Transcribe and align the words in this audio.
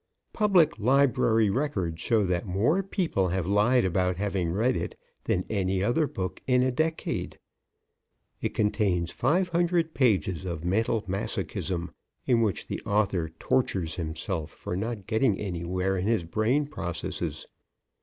Public 0.33 0.79
library 0.79 1.51
records 1.51 2.01
show 2.01 2.23
that 2.25 2.47
more 2.47 2.81
people 2.81 3.27
have 3.27 3.45
lied 3.45 3.85
about 3.85 4.17
having 4.17 4.51
read 4.51 4.75
it 4.75 4.97
than 5.25 5.45
any 5.47 5.83
other 5.83 6.07
book 6.07 6.41
in 6.47 6.63
a 6.63 6.71
decade. 6.71 7.37
It 8.41 8.55
contains 8.55 9.11
five 9.11 9.49
hundred 9.49 9.93
pages 9.93 10.43
of 10.43 10.65
mental 10.65 11.03
masochism, 11.07 11.91
in 12.25 12.41
which 12.41 12.65
the 12.65 12.81
author 12.81 13.29
tortures 13.37 13.93
himself 13.97 14.49
for 14.49 14.75
not 14.75 15.05
getting 15.05 15.39
anywhere 15.39 15.95
in 15.97 16.07
his 16.07 16.23
brain 16.23 16.65
processes. 16.65 17.45